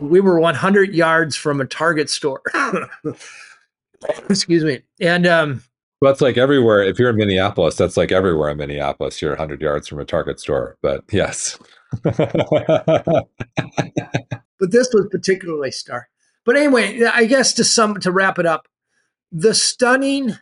[0.00, 2.42] We were 100 yards from a Target store.
[4.28, 4.82] Excuse me.
[5.00, 5.62] And um,
[6.00, 6.82] well, that's like everywhere.
[6.82, 9.22] If you're in Minneapolis, that's like everywhere in Minneapolis.
[9.22, 10.76] You're 100 yards from a Target store.
[10.82, 11.58] But yes.
[12.02, 12.18] but
[14.60, 16.08] this was particularly stark.
[16.44, 18.68] But anyway, I guess to sum to wrap it up,
[19.32, 20.36] the stunning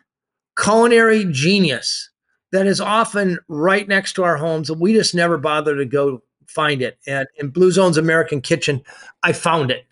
[0.61, 2.09] culinary genius
[2.51, 6.21] that is often right next to our homes, and we just never bother to go
[6.47, 6.99] find it.
[7.07, 8.83] And in Blue Zone's American Kitchen,
[9.23, 9.85] I found it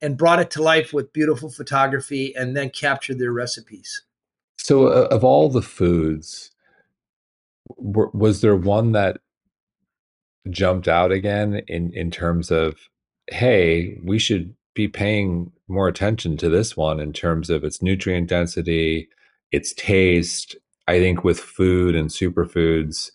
[0.00, 4.02] and brought it to life with beautiful photography and then captured their recipes.
[4.56, 6.50] So, uh, of all the foods,
[7.78, 9.18] w- was there one that
[10.48, 12.88] jumped out again in in terms of,
[13.30, 18.28] hey, we should be paying more attention to this one in terms of its nutrient
[18.28, 19.08] density,
[19.50, 20.54] its taste.
[20.86, 23.10] I think with food and superfoods,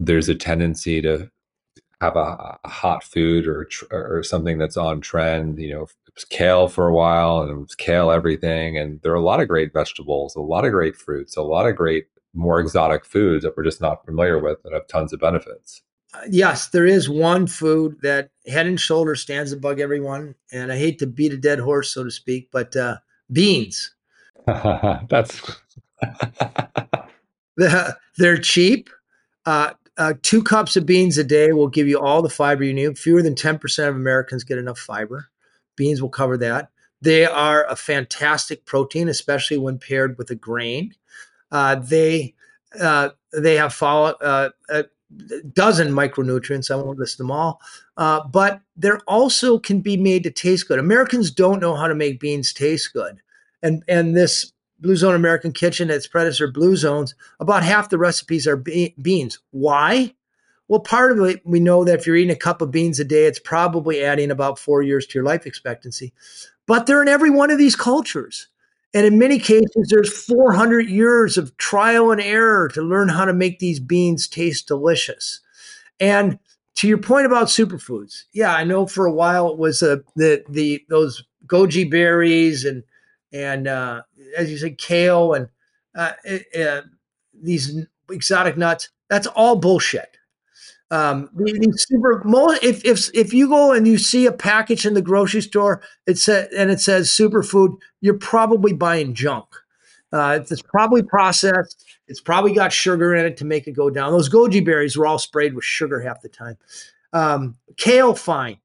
[0.00, 1.30] there's a tendency to
[2.00, 5.58] have a, a hot food or or something that's on trend.
[5.58, 8.78] You know, it was kale for a while, and it was kale everything.
[8.78, 11.66] And there are a lot of great vegetables, a lot of great fruits, a lot
[11.66, 15.20] of great more exotic foods that we're just not familiar with that have tons of
[15.20, 15.82] benefits.
[16.28, 20.98] Yes, there is one food that head and shoulders stands above everyone, and I hate
[21.00, 22.96] to beat a dead horse, so to speak, but uh,
[23.32, 23.94] beans.
[24.46, 25.40] That's
[27.56, 28.90] they're cheap.
[29.44, 32.74] Uh, uh, two cups of beans a day will give you all the fiber you
[32.74, 32.98] need.
[32.98, 35.28] Fewer than 10% of Americans get enough fiber.
[35.74, 36.70] Beans will cover that.
[37.00, 40.94] They are a fantastic protein, especially when paired with a grain.
[41.50, 42.34] Uh, they
[42.80, 44.84] uh, they have follow, uh, a
[45.52, 46.70] dozen micronutrients.
[46.70, 47.60] I won't list them all,
[47.96, 50.78] uh, but they're also can be made to taste good.
[50.78, 53.20] Americans don't know how to make beans taste good,
[53.62, 58.46] and and this Blue Zone American Kitchen, its predecessor Blue Zones, about half the recipes
[58.46, 59.38] are be- beans.
[59.50, 60.14] Why?
[60.68, 63.04] Well, part of it, we know that if you're eating a cup of beans a
[63.04, 66.12] day, it's probably adding about four years to your life expectancy.
[66.66, 68.48] But they're in every one of these cultures.
[68.96, 73.34] And in many cases, there's 400 years of trial and error to learn how to
[73.34, 75.40] make these beans taste delicious.
[76.00, 76.38] And
[76.76, 80.42] to your point about superfoods, yeah, I know for a while it was uh, the
[80.48, 82.84] the those goji berries and
[83.34, 84.00] and uh,
[84.34, 85.50] as you said, kale and
[85.94, 86.12] uh,
[86.58, 86.80] uh,
[87.34, 87.78] these
[88.10, 88.88] exotic nuts.
[89.10, 90.16] That's all bullshit.
[90.92, 91.30] Um,
[91.74, 95.40] super most if if if you go and you see a package in the grocery
[95.40, 99.46] store, it says and it says superfood, you're probably buying junk.
[100.12, 101.84] Uh, it's probably processed.
[102.06, 104.12] It's probably got sugar in it to make it go down.
[104.12, 106.56] Those goji berries were all sprayed with sugar half the time.
[107.12, 108.58] Um, kale, fine,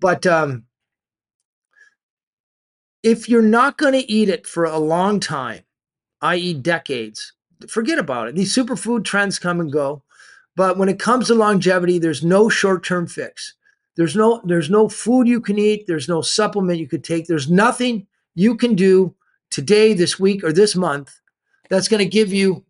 [0.00, 0.64] but um,
[3.02, 5.62] if you're not going to eat it for a long time,
[6.22, 7.34] i.e., decades,
[7.68, 8.34] forget about it.
[8.34, 10.02] These superfood trends come and go.
[10.56, 13.54] But when it comes to longevity, there's no short term fix.
[13.96, 15.86] There's no there's no food you can eat.
[15.86, 17.26] There's no supplement you could take.
[17.26, 19.14] There's nothing you can do
[19.50, 21.20] today, this week, or this month
[21.68, 22.64] that's going to give you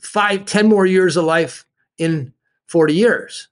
[0.00, 1.66] five, ten more years of life
[1.98, 2.32] in
[2.66, 3.48] 40 years.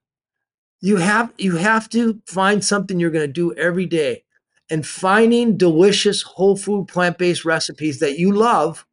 [0.81, 4.23] You have you have to find something you're going to do every day.
[4.69, 8.85] And finding delicious whole food plant-based recipes that you love,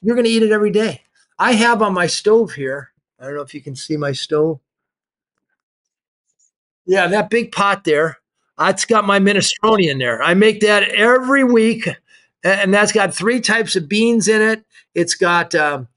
[0.00, 1.02] you're going to eat it every day.
[1.36, 2.92] I have on my stove here.
[3.18, 4.60] I don't know if you can see my stove.
[6.86, 8.18] Yeah, that big pot there.
[8.58, 10.22] That's got my minestrone in there.
[10.22, 11.88] I make that every week,
[12.44, 14.64] and that's got three types of beans in it.
[14.94, 15.88] It's got um,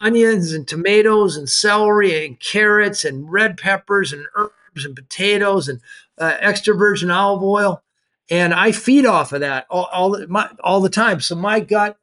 [0.00, 5.80] onions and tomatoes and celery and carrots and red peppers and herbs and potatoes and
[6.18, 7.82] uh, extra virgin olive oil,
[8.30, 11.20] and I feed off of that all all, my, all the time.
[11.20, 11.98] So my gut,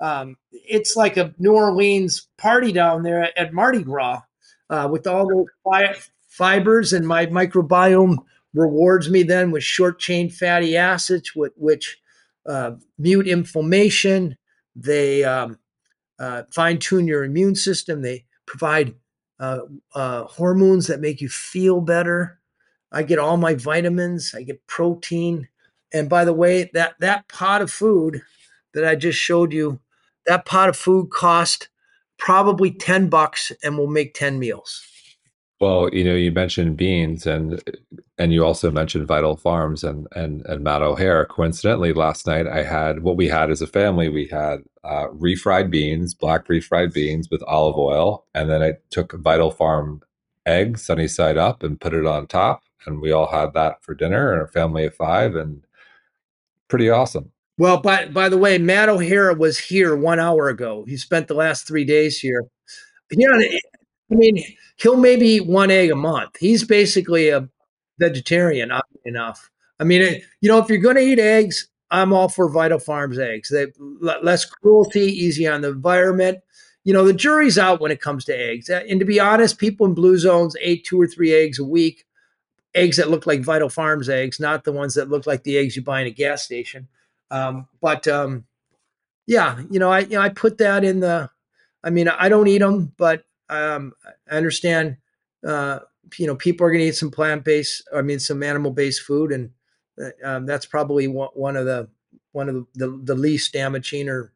[0.00, 4.22] um, it's like a New Orleans party down there at Mardi Gras
[4.70, 5.94] uh, with all the fi-
[6.28, 8.16] fibers, and my microbiome
[8.52, 11.98] rewards me then with short chain fatty acids, which, which
[12.46, 14.36] uh, mute inflammation.
[14.76, 15.58] They um,
[16.18, 18.02] uh, fine tune your immune system.
[18.02, 18.94] They provide
[19.40, 19.60] uh,
[19.94, 22.40] uh, hormones that make you feel better.
[22.92, 24.34] I get all my vitamins.
[24.34, 25.48] I get protein.
[25.92, 28.22] And by the way, that that pot of food
[28.72, 29.80] that I just showed you,
[30.26, 31.68] that pot of food cost
[32.18, 34.82] probably 10 bucks and we'll make 10 meals.
[35.60, 37.62] Well, you know, you mentioned beans and
[38.18, 41.24] and you also mentioned Vital Farms and and and Matt O'Hayer.
[41.26, 44.08] Coincidentally, last night I had what we had as a family.
[44.08, 49.12] We had uh, refried beans, black refried beans with olive oil, and then I took
[49.12, 50.02] Vital Farm
[50.44, 53.94] egg sunny side up and put it on top, and we all had that for
[53.94, 55.64] dinner and a family of five, and
[56.68, 57.30] pretty awesome.
[57.56, 60.84] Well, by by the way, Matt O'Hayer was here one hour ago.
[60.88, 62.42] He spent the last three days here.
[63.10, 63.38] You know,
[64.10, 64.42] I mean,
[64.76, 66.36] he'll maybe eat one egg a month.
[66.38, 67.48] He's basically a
[67.98, 69.50] vegetarian, oddly enough.
[69.78, 73.18] I mean, you know, if you're going to eat eggs, I'm all for Vital Farms
[73.18, 73.50] eggs.
[73.50, 73.66] They
[74.00, 76.40] less cruelty, easy on the environment.
[76.84, 78.68] You know, the jury's out when it comes to eggs.
[78.68, 82.04] And to be honest, people in blue zones ate two or three eggs a week,
[82.74, 85.76] eggs that look like Vital Farms eggs, not the ones that look like the eggs
[85.76, 86.88] you buy in a gas station.
[87.30, 88.44] Um, but um,
[89.26, 91.30] yeah, you know, I you know I put that in the.
[91.82, 93.92] I mean, I don't eat them, but um,
[94.30, 94.96] I understand,
[95.46, 95.80] uh,
[96.16, 99.02] you know, people are going to eat some plant based, I mean, some animal based
[99.02, 99.50] food, and
[100.02, 101.88] uh, um, that's probably one, of the
[102.32, 104.32] one of the, the, the, least damaging, or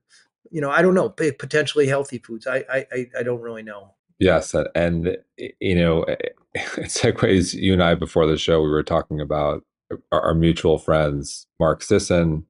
[0.51, 2.46] you know, I don't know, potentially healthy foods.
[2.46, 3.94] I I I don't really know.
[4.18, 7.55] Yes, and you know, it segues.
[7.55, 9.64] You and I before the show, we were talking about
[10.12, 12.44] our, our mutual friends, Mark Sisson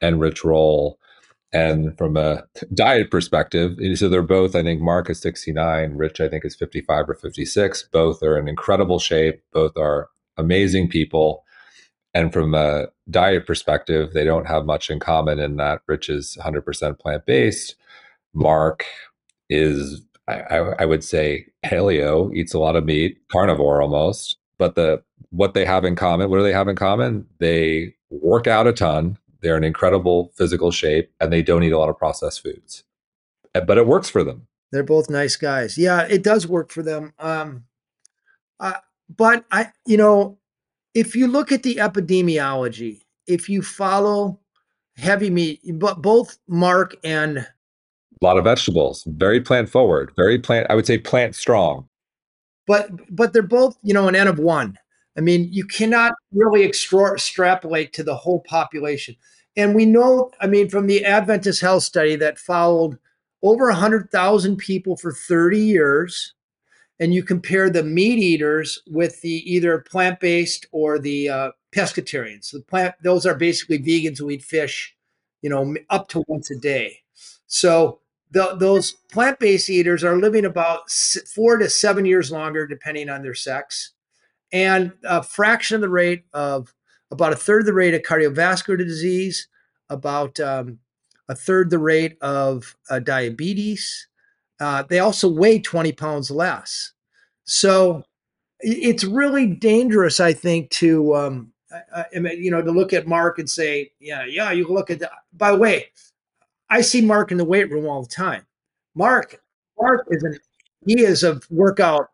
[0.00, 0.98] and Rich Roll
[1.54, 6.20] and from a diet perspective, eh, so they're both, I think Mark is 69, Rich,
[6.20, 7.84] I think, is 55 or 56.
[7.92, 9.40] Both are in incredible shape.
[9.52, 11.44] Both are amazing people.
[12.12, 16.36] And from a diet perspective, they don't have much in common in that Rich is
[16.40, 17.76] 100% plant based.
[18.34, 18.84] Mark
[19.48, 24.38] is, I, I, would say, paleo, eats a lot of meat, carnivore almost.
[24.58, 27.26] But the what they have in common, what do they have in common?
[27.38, 31.78] They work out a ton they're in incredible physical shape and they don't eat a
[31.78, 32.82] lot of processed foods.
[33.54, 34.46] Uh, but it works for them.
[34.72, 35.78] They're both nice guys.
[35.78, 37.12] Yeah, it does work for them.
[37.20, 37.64] Um,
[38.58, 38.74] uh,
[39.14, 40.38] but I, you know,
[40.94, 44.40] if you look at the epidemiology, if you follow
[44.96, 47.46] heavy meat, but both Mark and a
[48.24, 50.66] lot of vegetables, very plant forward, very plant.
[50.70, 51.88] I would say plant strong.
[52.66, 54.78] But but they're both, you know, an N of one.
[55.16, 59.16] I mean, you cannot really extra- extrapolate to the whole population.
[59.56, 62.98] And we know, I mean, from the Adventist Health Study that followed
[63.42, 66.34] over 100,000 people for 30 years,
[66.98, 72.50] and you compare the meat eaters with the either plant based or the uh, pescatarians.
[72.50, 74.96] The plant, those are basically vegans who eat fish,
[75.42, 76.98] you know, up to once a day.
[77.46, 78.00] So
[78.30, 80.90] the, those plant based eaters are living about
[81.34, 83.93] four to seven years longer, depending on their sex,
[84.54, 86.72] and a fraction of the rate of
[87.10, 89.48] about a third of the rate of cardiovascular disease,
[89.90, 90.78] about um,
[91.28, 94.06] a third the rate of uh, diabetes.
[94.60, 96.92] Uh, they also weigh 20 pounds less.
[97.42, 98.04] So
[98.60, 101.52] it's really dangerous, I think, to um,
[102.32, 105.00] you know to look at Mark and say, yeah, yeah, you look at.
[105.00, 105.86] The, by the way,
[106.70, 108.46] I see Mark in the weight room all the time.
[108.94, 109.42] Mark,
[109.78, 110.38] Mark is an
[110.86, 112.10] he is a workout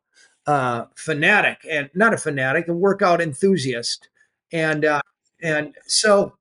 [0.95, 4.09] fanatic and not a fanatic, a workout enthusiast,
[4.53, 5.01] and uh,
[5.43, 6.35] and so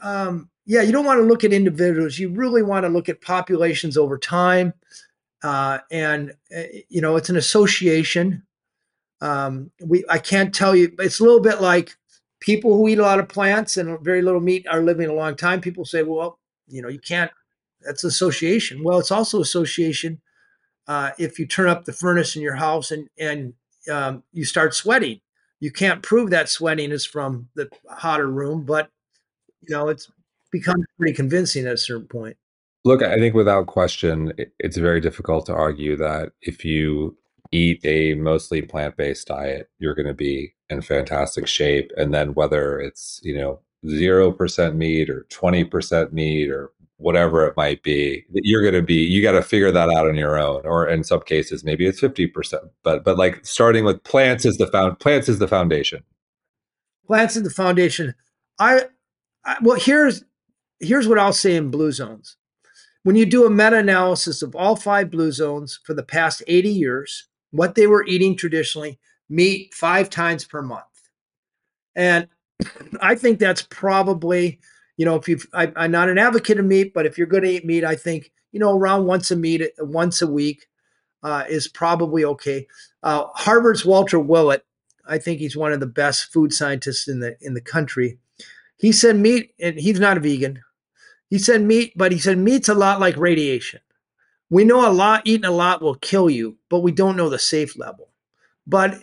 [0.00, 2.18] um, yeah, you don't want to look at individuals.
[2.18, 4.72] You really want to look at populations over time,
[5.42, 8.44] uh, and uh, you know it's an association.
[9.20, 10.92] Um, we I can't tell you.
[10.98, 11.96] It's a little bit like
[12.40, 15.36] people who eat a lot of plants and very little meat are living a long
[15.36, 15.60] time.
[15.60, 16.38] People say, well,
[16.68, 17.30] you know, you can't.
[17.82, 18.84] That's association.
[18.84, 20.20] Well, it's also association
[20.88, 23.54] uh, if you turn up the furnace in your house and and
[23.90, 25.20] um, you start sweating.
[25.60, 28.90] You can't prove that sweating is from the hotter room, but
[29.60, 30.10] you know it's
[30.50, 32.36] become pretty convincing at a certain point.
[32.84, 37.16] Look, I think without question, it's very difficult to argue that if you
[37.52, 41.92] eat a mostly plant-based diet, you're going to be in fantastic shape.
[41.96, 46.72] And then whether it's, you know, 0% meat or 20% meat or
[47.02, 50.14] whatever it might be, you're going to be, you got to figure that out on
[50.14, 50.62] your own.
[50.64, 52.70] Or in some cases, maybe it's 50%.
[52.82, 56.02] But, but like starting with plants is the found, plants is the foundation.
[57.06, 58.14] Plants is the foundation.
[58.58, 58.86] I,
[59.44, 60.24] I well, here's,
[60.80, 62.36] here's what I'll say in blue zones
[63.02, 66.68] when you do a meta analysis of all five blue zones for the past 80
[66.68, 68.98] years, what they were eating traditionally,
[69.28, 70.84] meat five times per month.
[71.94, 72.28] And
[73.00, 74.60] I think that's probably,
[74.96, 77.44] you know, if you I, I'm not an advocate of meat, but if you're going
[77.44, 80.66] to eat meat, I think, you know, around once a meat, once a week
[81.22, 82.66] uh, is probably okay.
[83.02, 84.64] Uh, Harvard's Walter Willett,
[85.06, 88.18] I think he's one of the best food scientists in the in the country.
[88.76, 90.62] He said meat, and he's not a vegan,
[91.32, 93.80] he said meat, but he said meat's a lot like radiation.
[94.50, 97.38] We know a lot, eating a lot will kill you, but we don't know the
[97.38, 98.10] safe level.
[98.66, 98.98] But,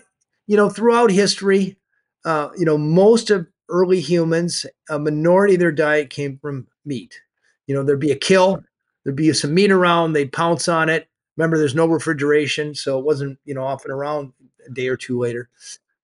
[0.45, 1.77] you know, throughout history,
[2.23, 7.21] uh, you know, most of early humans, a minority of their diet came from meat.
[7.67, 8.63] You know, there'd be a kill,
[9.03, 11.07] there'd be some meat around, they'd pounce on it.
[11.37, 14.33] Remember, there's no refrigeration, so it wasn't, you know, often around
[14.67, 15.49] a day or two later.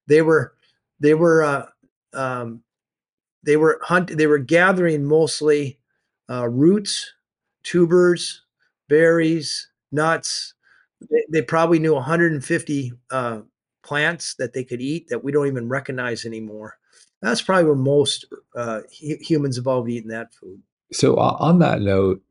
[0.08, 0.54] They were,
[1.00, 1.66] they were, uh,
[2.14, 2.62] um,
[3.44, 5.80] they were hunt, they were gathering mostly
[6.30, 7.14] uh, roots,
[7.64, 8.44] tubers,
[8.90, 10.54] berries, nuts.
[11.10, 13.42] They, they probably knew 150 uh,
[13.84, 16.78] plants that they could eat that we don't even recognize anymore.
[17.22, 20.62] That's probably where most uh, humans evolved eating that food.
[20.92, 22.22] So, on that note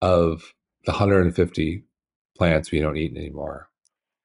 [0.00, 0.54] of
[0.84, 1.84] the 150
[2.36, 3.68] plants we don't eat anymore,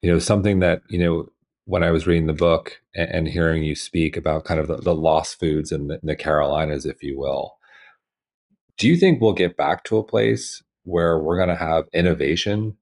[0.01, 1.29] you know, something that, you know,
[1.65, 4.77] when I was reading the book and, and hearing you speak about kind of the,
[4.77, 7.57] the lost foods in the, in the Carolinas, if you will,
[8.77, 12.77] do you think we'll get back to a place where we're going to have innovation,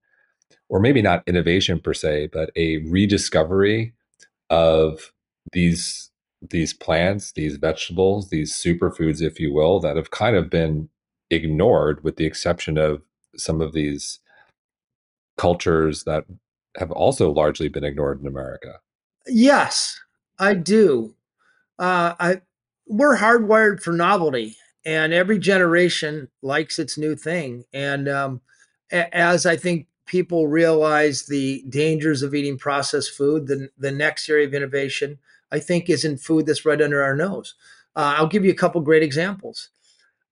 [0.69, 3.93] or maybe not innovation per se, but a rediscovery
[4.49, 5.11] of
[5.51, 6.11] these
[6.49, 10.89] these plants, these vegetables, these superfoods, if you will, that have kind of been
[11.29, 13.01] ignored, with the exception of
[13.35, 14.19] some of these
[15.37, 16.25] cultures that
[16.77, 18.79] have also largely been ignored in America?
[19.27, 19.99] Yes,
[20.39, 21.15] I do.
[21.79, 22.41] Uh, I
[22.87, 27.65] we're hardwired for novelty and every generation likes its new thing.
[27.73, 28.41] And um,
[28.91, 34.45] as I think people realize the dangers of eating processed food, the, the next area
[34.45, 35.17] of innovation,
[35.55, 37.55] I think, is in food that's right under our nose.
[37.95, 39.69] Uh, I'll give you a couple great examples.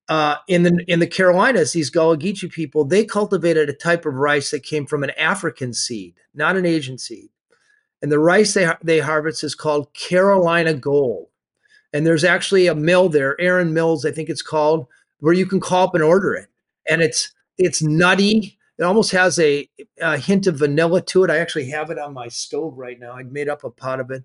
[0.10, 4.16] Uh, in the in the Carolinas, these Gullah Geechee people they cultivated a type of
[4.16, 7.30] rice that came from an African seed, not an Asian seed,
[8.02, 11.28] and the rice they they harvest is called Carolina Gold.
[11.94, 14.88] And there's actually a mill there, Anson Mills, I think it's called,
[15.20, 16.50] where you can call up and order it.
[16.90, 18.58] And it's it's nutty.
[18.80, 19.70] It almost has a,
[20.02, 21.30] a hint of vanilla to it.
[21.30, 23.14] I actually have it on my stove right now.
[23.14, 24.24] I made up a pot of it.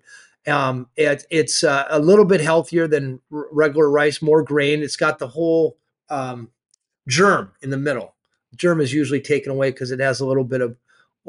[0.49, 4.81] Um, it, it's uh, a little bit healthier than r- regular rice, more grain.
[4.81, 5.77] It's got the whole
[6.09, 6.49] um,
[7.07, 8.15] germ in the middle.
[8.55, 10.77] Germ is usually taken away because it has a little bit of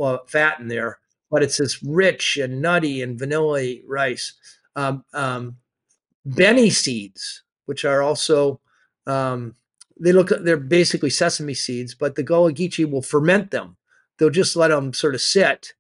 [0.01, 0.99] uh, fat in there,
[1.31, 4.35] but it's this rich and nutty and vanilla rice.
[4.77, 5.57] Um, um,
[6.25, 8.61] Benne seeds, which are also
[9.07, 9.55] um,
[9.99, 13.77] they look they're basically sesame seeds, but the Gullah Geechee will ferment them.
[14.19, 15.75] They'll just let them sort of sit,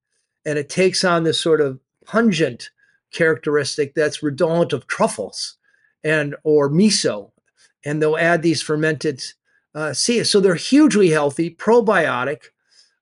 [0.44, 2.70] and it takes on this sort of pungent
[3.12, 5.56] characteristic that's redolent of truffles
[6.04, 7.30] and or miso,
[7.84, 9.22] and they'll add these fermented
[9.74, 10.30] uh, seeds.
[10.30, 12.44] So they're hugely healthy, probiotic,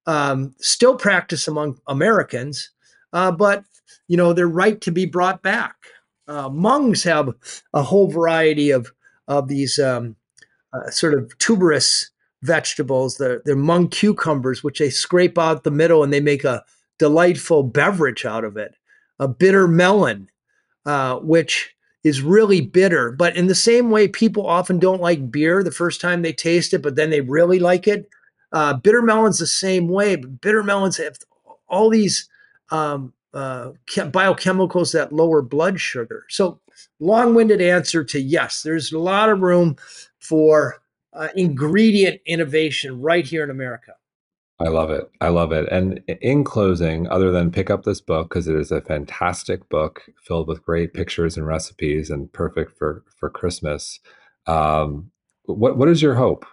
[0.06, 2.70] um, still practiced among Americans,
[3.12, 3.64] uh, but
[4.08, 5.76] you know they're right to be brought back.
[6.26, 7.34] Uh, Hmongs have
[7.72, 8.92] a whole variety of
[9.28, 10.16] of these um,
[10.72, 12.10] uh, sort of tuberous
[12.42, 13.18] vegetables.
[13.18, 16.64] They're, they're Hmong cucumbers, which they scrape out the middle and they make a
[16.98, 18.74] delightful beverage out of it.
[19.18, 20.28] A bitter melon,
[20.86, 23.12] uh, which is really bitter.
[23.12, 26.72] But in the same way, people often don't like beer the first time they taste
[26.72, 28.08] it, but then they really like it.
[28.52, 31.18] Uh, bitter melons the same way, but bitter melons have
[31.68, 32.28] all these
[32.70, 36.24] um, uh, biochemicals that lower blood sugar.
[36.28, 36.60] So,
[37.00, 39.76] long winded answer to yes, there's a lot of room
[40.18, 40.80] for
[41.12, 43.92] uh, ingredient innovation right here in America.
[44.60, 45.08] I love it.
[45.20, 45.68] I love it.
[45.70, 50.02] And in closing, other than pick up this book because it is a fantastic book
[50.20, 54.00] filled with great pictures and recipes and perfect for for Christmas.
[54.46, 55.12] Um,
[55.44, 56.44] what what is your hope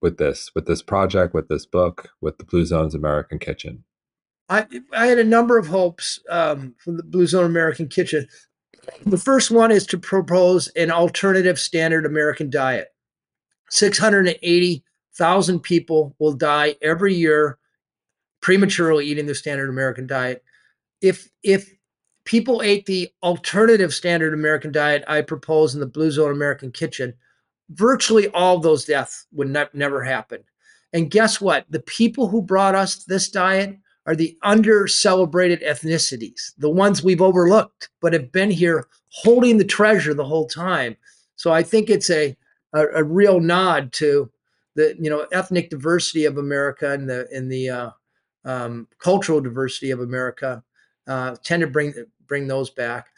[0.00, 3.82] with this with this project with this book with the Blue Zones American Kitchen?
[4.48, 8.28] I I had a number of hopes um, from the Blue Zone American Kitchen.
[9.04, 12.88] The first one is to propose an alternative standard American diet.
[15.18, 17.58] 680,000 people will die every year
[18.40, 20.44] prematurely eating the standard American diet.
[21.02, 21.74] If if
[22.24, 27.14] people ate the alternative standard American diet I propose in the Blue Zone American Kitchen,
[27.70, 30.44] virtually all those deaths would ne- never happen.
[30.92, 31.66] And guess what?
[31.68, 37.20] The people who brought us this diet are the under celebrated ethnicities, the ones we've
[37.20, 40.96] overlooked, but have been here holding the treasure the whole time.
[41.34, 42.36] So I think it's a,
[42.72, 44.30] a, a real nod to
[44.78, 47.90] the you know ethnic diversity of America and the in the uh,
[48.44, 50.62] um, cultural diversity of America.
[51.06, 51.92] Uh, tend to bring
[52.26, 53.08] bring those back.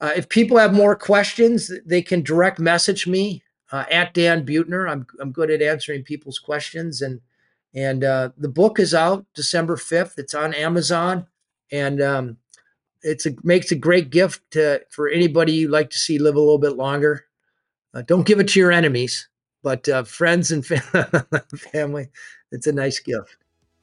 [0.00, 3.42] Uh, if people have more questions, they can direct message me
[3.72, 4.88] uh, at Dan Buettner.
[4.88, 7.20] I'm I'm good at answering people's questions, and
[7.74, 10.18] and uh, the book is out December 5th.
[10.18, 11.26] It's on Amazon,
[11.72, 12.36] and um,
[13.02, 16.40] it's a makes a great gift to, for anybody you'd like to see live a
[16.40, 17.24] little bit longer.
[17.92, 19.28] Uh, don't give it to your enemies,
[19.62, 20.64] but uh, friends and
[21.72, 22.08] family.
[22.52, 23.36] It's a nice gift.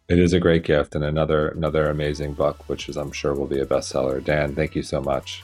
[0.07, 3.47] It is a great gift and another another amazing book, which is I'm sure will
[3.47, 4.23] be a bestseller.
[4.23, 5.43] Dan, thank you so much.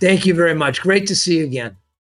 [0.00, 0.80] Thank you very much.
[0.80, 1.76] Great to see you again.